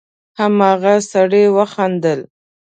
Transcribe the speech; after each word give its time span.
هماغه 0.39 0.93
سړي 1.11 1.43
وخندل: 1.57 2.19